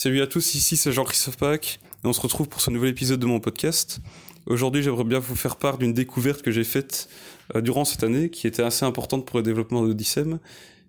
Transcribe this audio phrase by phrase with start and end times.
[0.00, 3.18] Salut à tous, ici c'est Jean-Christophe Pack et on se retrouve pour ce nouvel épisode
[3.18, 3.98] de mon podcast.
[4.46, 7.08] Aujourd'hui, j'aimerais bien vous faire part d'une découverte que j'ai faite
[7.56, 10.38] euh, durant cette année qui était assez importante pour le développement de Dissem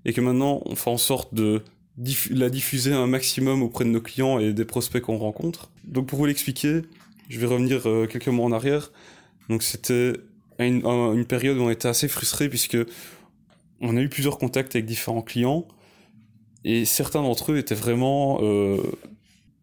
[0.06, 1.64] et que maintenant on fait en sorte de
[2.30, 5.72] la diffuser un maximum auprès de nos clients et des prospects qu'on rencontre.
[5.86, 6.84] Donc pour vous l'expliquer,
[7.30, 8.92] je vais revenir euh, quelques mois en arrière.
[9.50, 10.18] Donc c'était
[10.60, 12.78] une, une période où on était assez frustré puisque
[13.82, 15.66] on a eu plusieurs contacts avec différents clients
[16.66, 18.78] et certains d'entre eux étaient vraiment euh,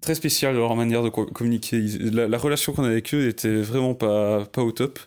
[0.00, 1.80] très spéciaux dans leur manière de communiquer.
[2.10, 4.98] La, relation qu'on avait avec eux était vraiment pas, pas au top.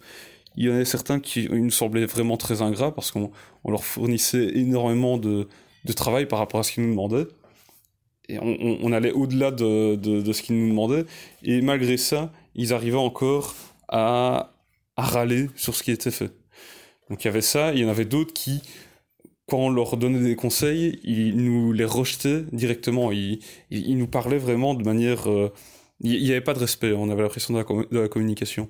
[0.55, 3.31] Il y en avait certains qui nous semblaient vraiment très ingrats parce qu'on
[3.63, 5.47] on leur fournissait énormément de,
[5.85, 7.27] de, travail par rapport à ce qu'ils nous demandaient.
[8.27, 11.05] Et on, on, allait au-delà de, de, de, ce qu'ils nous demandaient.
[11.43, 13.55] Et malgré ça, ils arrivaient encore
[13.87, 14.51] à,
[14.97, 16.31] à râler sur ce qui était fait.
[17.09, 18.61] Donc il y avait ça, il y en avait d'autres qui
[19.49, 23.11] quand on leur donnait des conseils, ils nous les rejetaient directement.
[23.11, 23.39] Ils,
[23.71, 25.29] ils, nous parlaient vraiment de manière...
[25.29, 25.51] Euh,
[26.01, 28.69] il n'y avait pas de respect, on avait l'impression de, de, la communication.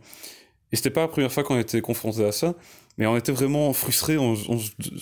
[0.71, 2.55] Et c'était pas la première fois qu'on était confronté à ça,
[2.97, 4.17] mais on était vraiment frustrés,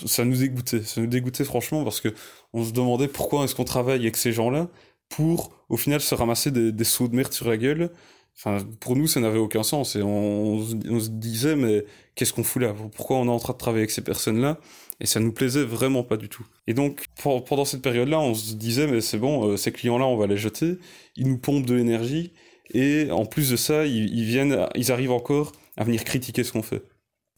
[0.06, 0.82] ça nous dégoûtait.
[0.82, 2.14] Ça nous dégoûtait franchement parce que
[2.52, 4.68] on se demandait pourquoi est-ce qu'on travaille avec ces gens-là
[5.10, 7.92] pour, au final, se ramasser des, des sauts de merde sur la gueule.
[8.38, 9.96] Enfin, pour nous, ça n'avait aucun sens.
[9.96, 11.86] Et on, on se disait, mais
[12.16, 12.74] qu'est-ce qu'on fout là?
[12.96, 14.60] Pourquoi on est en train de travailler avec ces personnes-là?
[15.00, 16.46] Et ça nous plaisait vraiment pas du tout.
[16.66, 20.18] Et donc, pendant cette période-là, on se disait, mais c'est bon, euh, ces clients-là, on
[20.18, 20.78] va les jeter,
[21.16, 22.32] ils nous pompent de l'énergie,
[22.74, 26.64] et en plus de ça, ils, viennent, ils arrivent encore à venir critiquer ce qu'on
[26.64, 26.82] fait.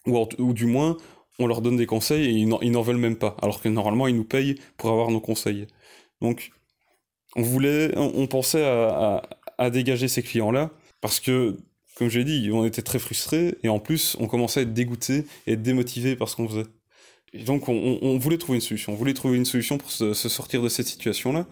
[0.06, 0.96] Ou, ou, du moins,
[1.38, 4.16] on leur donne des conseils et ils n'en veulent même pas, alors que normalement, ils
[4.16, 5.68] nous payent pour avoir nos conseils.
[6.22, 6.52] Donc,
[7.36, 9.22] on voulait, on, pensait à, à,
[9.58, 11.58] à dégager ces clients-là, parce que
[12.00, 15.26] comme j'ai dit, on était très frustrés, et en plus, on commençait à être dégoûtés
[15.46, 16.66] et être démotivés par ce qu'on faisait.
[17.34, 18.94] Et donc, on, voulait trouver une solution.
[18.94, 21.46] On voulait trouver une solution pour se, sortir de cette situation-là.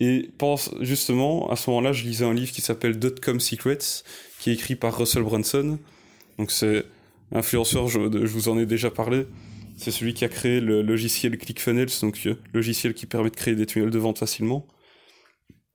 [0.00, 4.02] Et pense, justement, à ce moment-là, je lisais un livre qui s'appelle Dotcom Secrets,
[4.40, 5.78] qui est écrit par Russell Brunson.
[6.38, 6.86] Donc, c'est
[7.30, 9.26] influenceur, je, je, vous en ai déjà parlé.
[9.76, 13.54] C'est celui qui a créé le logiciel ClickFunnels, donc euh, logiciel qui permet de créer
[13.54, 14.66] des tunnels de vente facilement.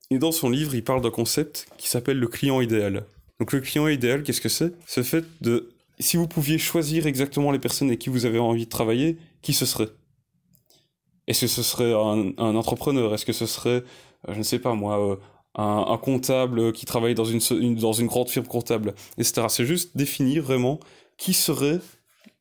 [0.10, 3.06] Et dans son livre, il parle d'un concept qui s'appelle le client idéal.
[3.40, 4.74] Donc, le client idéal, qu'est-ce que c'est?
[4.96, 8.66] Le fait de si vous pouviez choisir exactement les personnes avec qui vous avez envie
[8.66, 9.90] de travailler, qui ce serait?
[11.28, 13.14] Est-ce que ce serait un, entrepreneur?
[13.14, 13.84] Est-ce que ce serait,
[14.28, 15.16] euh, je ne sais pas moi, euh,
[15.56, 19.48] un, comptable qui travaille dans une, dans une grande firme comptable, etc.
[19.50, 20.80] C'est juste définir vraiment
[21.18, 21.80] qui serait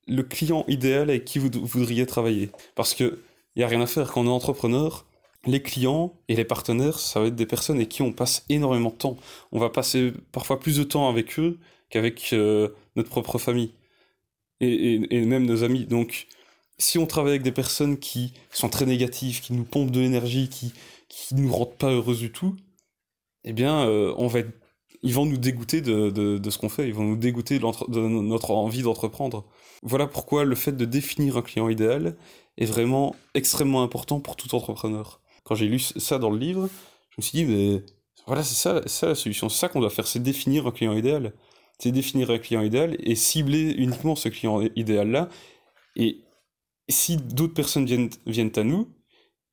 [0.07, 2.51] le client idéal avec qui vous voudriez travailler.
[2.75, 3.21] Parce que
[3.57, 5.07] il y a rien à faire quand on est entrepreneur.
[5.45, 8.91] Les clients et les partenaires, ça va être des personnes avec qui on passe énormément
[8.91, 9.17] de temps.
[9.53, 11.59] On va passer parfois plus de temps avec eux
[11.91, 13.73] qu'avec euh, notre propre famille
[14.61, 15.87] et, et, même nos amis.
[15.87, 16.27] Donc,
[16.79, 20.49] si on travaille avec des personnes qui sont très négatives, qui nous pompent de l'énergie,
[20.49, 20.73] qui
[21.09, 22.57] qui nous rendent pas heureux du tout,
[23.45, 24.51] eh bien, euh, on va être,
[25.03, 28.01] ils vont nous dégoûter de, de, de ce qu'on fait, ils vont nous dégoûter de
[28.01, 29.45] notre envie d'entreprendre.
[29.83, 32.17] Voilà pourquoi le fait de définir un client idéal
[32.59, 35.21] est vraiment extrêmement important pour tout entrepreneur.
[35.47, 36.69] Quand j'ai lu ça dans le livre,
[37.11, 37.83] je me suis dit, mais
[38.27, 40.93] voilà, c'est ça, ça la solution, c'est ça qu'on doit faire, c'est définir un client
[40.93, 41.33] idéal
[41.79, 45.29] c'est définir un client idéal et cibler uniquement ce client idéal-là.
[45.97, 46.19] Et
[46.89, 48.89] si d'autres personnes viennent, viennent à nous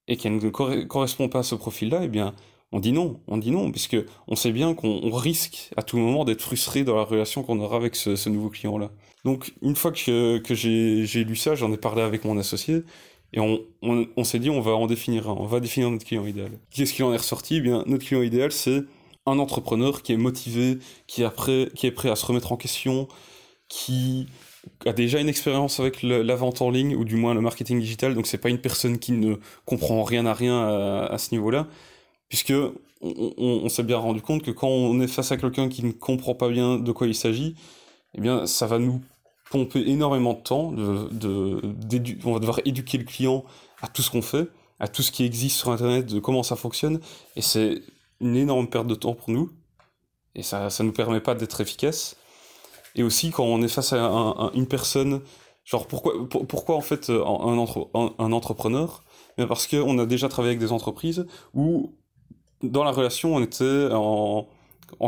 [0.08, 2.34] et qu'elles ne correspondent pas à ce profil-là, eh bien,
[2.72, 6.26] on dit non, on dit non, puisque on sait bien qu'on risque à tout moment
[6.26, 8.92] d'être frustré dans la relation qu'on aura avec ce, nouveau client-là.
[9.26, 12.84] Donc, une fois que, que j'ai lu ça, j'en ai parlé avec mon associé,
[13.34, 16.26] et on, on, s'est dit, on va en définir un, on va définir notre client
[16.26, 16.52] idéal.
[16.70, 17.58] Qu'est-ce qui en est ressorti?
[17.58, 18.84] Eh bien, notre client idéal, c'est
[19.26, 20.78] un entrepreneur qui est motivé,
[21.08, 23.08] qui est, prêt, qui est prêt à se remettre en question,
[23.70, 24.28] qui
[24.86, 28.14] a déjà une expérience avec la vente en ligne ou du moins le marketing digital,
[28.14, 30.68] donc c'est pas une personne qui ne comprend rien à rien
[31.06, 31.68] à, ce niveau-là,
[32.30, 32.54] puisque
[33.02, 35.92] on, on s'est bien rendu compte que quand on est face à quelqu'un qui ne
[35.92, 37.56] comprend pas bien de quoi il s'agit,
[38.16, 39.02] eh bien ça va nous
[39.54, 43.44] pomper énormément de temps, on va devoir éduquer le client
[43.84, 44.48] à tout ce qu'on fait,
[44.80, 47.00] à tout ce qui existe sur Internet, de comment ça fonctionne,
[47.36, 47.84] et c'est
[48.20, 49.52] une énorme perte de temps pour nous,
[50.34, 52.18] et ça ça nous permet pas d'être efficace.
[52.96, 55.22] Et aussi quand on est face à un, un, une personne,
[55.66, 59.04] genre pourquoi pour, pourquoi en fait un, entre, un, entrepreneur?
[59.38, 61.94] Parce qu'on a déjà travaillé avec des entreprises où
[62.64, 64.48] dans la relation on était en,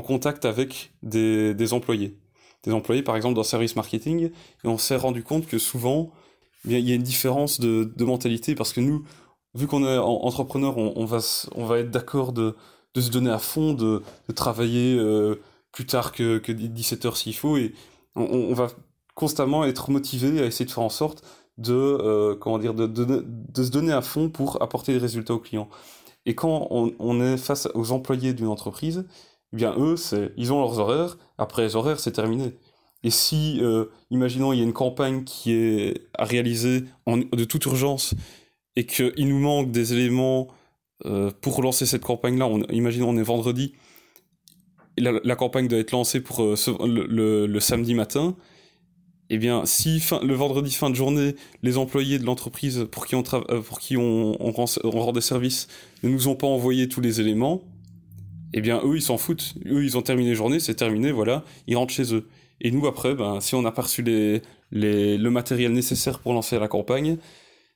[0.04, 2.20] contact avec des employés.
[2.66, 4.32] Des employés par exemple dans service marketing,
[4.64, 6.12] et on s'est rendu compte que souvent
[6.68, 9.04] il y a une différence de, de mentalité parce que nous,
[9.54, 11.20] vu qu'on est entrepreneur, on, va,
[11.54, 12.56] on va être d'accord de
[12.96, 14.02] de se donner à fond, de,
[14.34, 15.36] travailler euh,
[15.72, 17.74] plus tard que, que 17 heures s'il faut, et
[18.16, 18.68] on, on, va
[19.14, 21.24] constamment être motivé à essayer de faire en sorte
[21.58, 25.34] de, euh, comment dire, de, de, de, se donner à fond pour apporter des résultats
[25.34, 25.70] aux clients.
[26.26, 29.06] Et quand on, est face aux employés d'une entreprise,
[29.56, 29.96] eh bien eux,
[30.36, 32.58] ils ont leurs horaires, après les horaires, c'est terminé.
[33.04, 37.64] Et si, euh, imaginons, il y a une campagne qui est à réaliser de toute
[37.66, 38.16] urgence
[38.76, 40.50] et qu'il nous manque des éléments
[41.06, 43.76] euh, pour lancer cette campagne-là, imaginons on est vendredi,
[44.98, 46.56] la, campagne doit être lancée pour euh,
[47.48, 48.36] le, samedi matin,
[49.30, 54.34] eh bien, si le vendredi fin de journée, les employés de l'entreprise pour qui on,
[54.52, 55.68] rend, des services
[56.04, 57.64] ne nous ont pas envoyé tous les éléments,
[58.56, 59.54] eh bien, eux, ils s'en foutent.
[59.66, 62.30] Eux, ils ont terminé la journée, c'est terminé, voilà, ils rentrent chez eux.
[62.62, 64.42] Et nous, après, ben, si on n'a pas reçu les,
[64.72, 67.18] le matériel nécessaire pour lancer la campagne,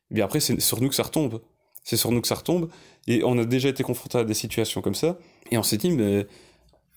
[0.09, 1.41] eh bien après, c'est sur nous que ça retombe.
[1.83, 2.69] C'est sur nous que ça retombe.
[3.07, 5.17] Et on a déjà été confronté à des situations comme ça.
[5.51, 6.27] Et on s'est dit, mais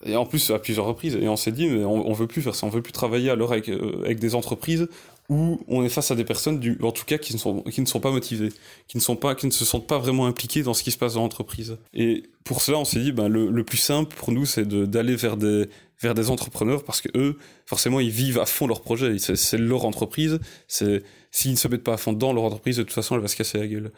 [0.05, 1.17] et en plus, à plusieurs reprises.
[1.17, 2.67] Et on s'est dit, on, on, veut plus faire ça.
[2.67, 4.89] On veut plus travailler alors avec, euh, avec des entreprises
[5.29, 7.81] où on est face à des personnes, du, en tout cas, qui ne, sont, qui
[7.81, 8.51] ne sont pas motivées,
[8.89, 10.99] qui ne, sont pas, qui ne se sentent pas vraiment impliquées dans ce qui se
[10.99, 11.79] passe dans l'entreprise.
[11.95, 15.15] Et pour cela, on s'est dit, ben, le, le plus simple pour nous, c'est d'aller
[15.15, 15.69] vers des,
[16.01, 19.17] vers des entrepreneurs parce que eux, forcément, ils vivent à fond leur projet.
[19.19, 20.41] C'est leur entreprise.
[20.67, 23.23] C'est S'ils ne se mettent pas à fond dans leur entreprise, de toute façon, elle
[23.23, 23.91] va se casser la gueule.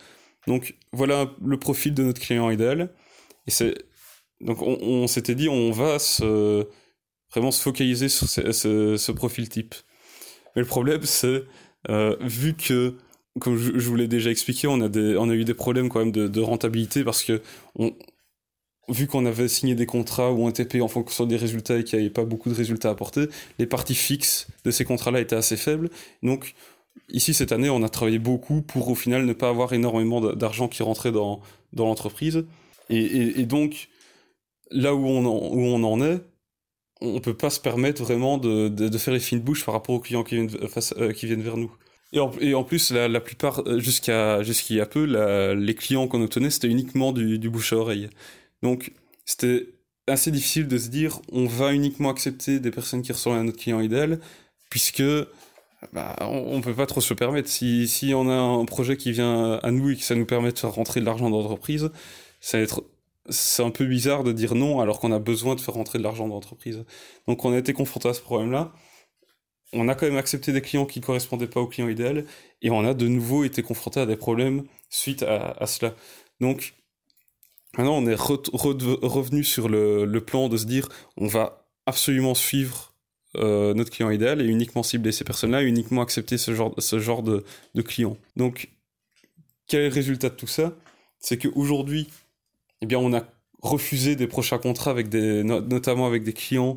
[0.47, 2.91] Donc, voilà le profil de notre client idéal.
[3.49, 3.75] Et c'est
[4.41, 6.67] donc on, s'était dit, on va se,
[7.31, 9.75] vraiment se focaliser sur ce, profil type.
[10.55, 11.45] Mais le problème, c'est,
[11.89, 12.95] euh, vu que,
[13.41, 16.01] comme je, vous l'ai déjà expliqué, on a, des, on a eu des problèmes quand
[16.01, 17.41] même de, rentabilité parce que,
[17.77, 17.95] on,
[18.89, 21.85] vu qu'on avait signé des contrats où on était payé en fonction des résultats et
[21.85, 23.29] qu'il n'y avait pas beaucoup de résultats à apporter,
[23.59, 25.89] les parties fixes de ces contrats-là étaient assez faibles.
[26.23, 26.55] Donc,
[27.09, 30.69] ici, cette année, on a travaillé beaucoup pour, au final, ne pas avoir énormément d'argent
[30.69, 31.41] qui rentrait dans,
[31.73, 32.45] dans l'entreprise.
[32.91, 33.89] et, et donc,
[34.71, 36.21] là où on, en, où on en est,
[37.01, 40.01] on peut pas se permettre vraiment de, de, faire les fines bouches par rapport aux
[40.01, 40.51] clients qui viennent,
[40.97, 41.73] euh, qui viennent vers nous.
[42.13, 45.05] Et en, et en plus, la, plupart, euh, jusqu'à jusqu'il y a peu,
[45.55, 48.09] les clients qu'on obtenait, c'était uniquement du, du bouche à oreille.
[48.63, 48.93] Donc,
[49.25, 49.67] c'était
[50.07, 53.59] assez difficile de se dire, on va uniquement accepter des personnes qui ressemblent à notre
[53.59, 54.21] client idéal,
[54.71, 55.03] puisque
[55.93, 57.49] bah, on, ne peut pas trop se le permettre.
[57.49, 60.53] Si, si on a un projet qui vient à nous et que ça nous permet
[60.53, 61.91] de faire rentrer de l'argent dans l'entreprise,
[62.41, 62.85] ça va être
[63.29, 66.05] c'est un peu bizarre de dire non alors qu'on a besoin de faire rentrer de
[66.05, 66.85] l'argent dans l'entreprise.
[67.27, 68.73] Donc on a été confronté à ce problème-là.
[69.73, 72.27] On a quand même accepté des clients qui ne correspondaient pas au client idéal
[72.63, 75.95] et on a de nouveau été confronté à des problèmes suite à, cela.
[76.41, 76.75] Donc
[77.77, 82.95] maintenant on est revenu sur le, plan de se dire on va absolument suivre
[83.37, 87.23] euh, notre client idéal et uniquement cibler ces personnes-là, uniquement accepter ce genre, ce genre
[87.23, 87.45] de,
[87.75, 88.17] de clients.
[88.37, 88.69] Donc
[89.67, 90.75] quel est le résultat de tout ça?
[91.19, 92.09] C'est qu'aujourd'hui,
[92.85, 93.25] eh bien, on a
[93.63, 96.77] refusé des prochains contrats avec notamment avec des clients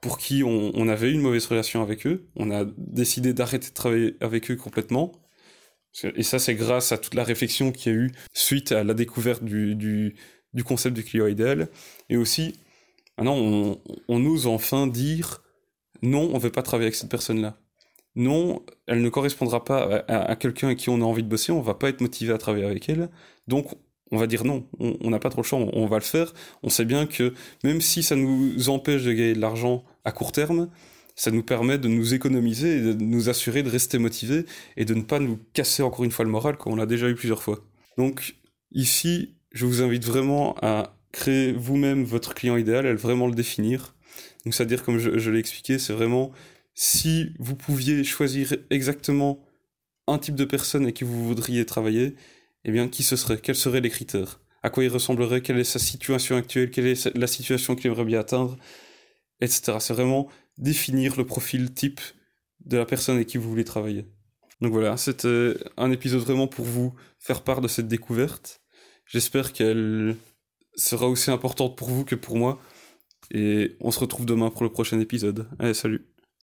[0.00, 2.26] pour qui on, avait une mauvaise relation avec eux.
[2.36, 5.12] On a décidé d'arrêter de travailler avec eux complètement.
[6.16, 8.94] Et ça, c'est grâce à toute la réflexion qu'il y a eu suite à la
[8.94, 10.16] découverte du,
[10.64, 11.68] concept du client idéal.
[12.10, 12.54] Et aussi,
[13.16, 15.42] maintenant, on, on ose enfin dire
[16.02, 17.56] non, on ne veut pas travailler avec cette personne-là.
[18.16, 21.50] Non, elle ne correspondra pas à, à quelqu'un avec qui on a envie de bosser,
[21.52, 23.08] on va pas être motivé à travailler avec elle.
[23.48, 23.74] Donc,
[24.14, 26.32] on va dire non, on n'a pas trop le choix, on, va le faire.
[26.62, 30.32] On sait bien que même si ça nous empêche de gagner de l'argent à court
[30.32, 30.70] terme,
[31.16, 34.46] ça nous permet de nous économiser et de nous assurer de rester motivés
[34.76, 37.08] et de ne pas nous casser encore une fois le moral comme on l'a déjà
[37.08, 37.60] eu plusieurs fois.
[37.98, 38.36] Donc
[38.72, 43.94] ici, je vous invite vraiment à créer vous-même votre client idéal, à vraiment le définir.
[44.50, 46.32] C'est-à-dire comme je l'ai expliqué, c'est vraiment
[46.74, 49.44] si vous pouviez choisir exactement
[50.06, 52.14] un type de personne avec qui vous voudriez travailler,
[52.64, 53.38] eh bien, qui ce serait?
[53.38, 54.40] Quels seraient les critères?
[54.62, 55.42] À quoi il ressemblerait?
[55.42, 56.70] Quelle est sa situation actuelle?
[56.70, 58.56] Quelle est la situation qu'il aimerait bien atteindre?
[59.40, 59.76] Etc.
[59.80, 62.00] C'est vraiment définir le profil type
[62.64, 64.06] de la personne avec qui vous voulez travailler.
[64.60, 68.62] Donc voilà, c'était un épisode vraiment pour vous faire part de cette découverte.
[69.06, 70.16] J'espère qu'elle
[70.74, 72.60] sera aussi importante pour vous que pour moi.
[73.30, 75.48] Et on se retrouve demain pour le prochain épisode.
[75.58, 76.13] Allez, salut